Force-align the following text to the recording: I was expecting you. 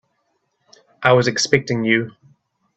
I 1.03 1.13
was 1.13 1.27
expecting 1.27 1.83
you. 1.85 2.13